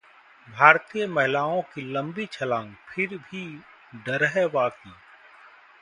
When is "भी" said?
3.17-3.45